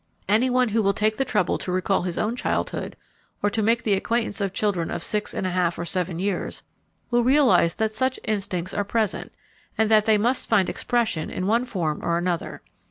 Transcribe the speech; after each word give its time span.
Any 0.27 0.49
one 0.49 0.69
who 0.69 0.81
will 0.81 0.95
take 0.95 1.17
the 1.17 1.25
trouble 1.25 1.59
to 1.59 1.71
recall 1.71 2.01
his 2.01 2.17
own 2.17 2.35
childhood, 2.35 2.95
or 3.43 3.51
to 3.51 3.61
make 3.61 3.83
the 3.83 3.93
acquaintance 3.93 4.41
of 4.41 4.51
children 4.51 4.89
of 4.89 5.03
six 5.03 5.31
and 5.31 5.45
a 5.45 5.51
half 5.51 5.77
or 5.77 5.85
seven 5.85 6.17
years, 6.17 6.63
will 7.11 7.23
realize 7.23 7.75
that 7.75 7.93
such 7.93 8.19
instincts 8.23 8.73
are 8.73 8.83
present, 8.83 9.31
and 9.77 9.91
that 9.91 10.05
they 10.05 10.17
must 10.17 10.49
find 10.49 10.71
expression 10.71 11.29
in 11.29 11.45
one 11.45 11.65
form 11.65 12.03
or 12.03 12.17
another. 12.17 12.63